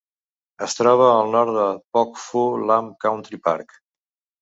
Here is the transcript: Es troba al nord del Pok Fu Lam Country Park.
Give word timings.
Es 0.67 0.75
troba 0.77 1.09
al 1.09 1.29
nord 1.35 1.53
del 1.59 1.79
Pok 1.99 2.19
Fu 2.25 2.45
Lam 2.67 2.91
Country 3.07 3.45
Park. 3.49 3.83